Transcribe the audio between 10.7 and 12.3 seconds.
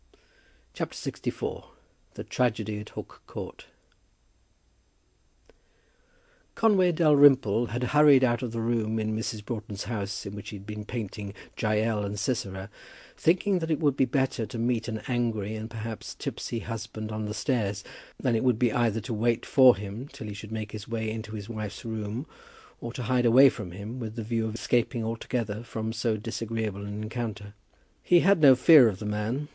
painting Jael and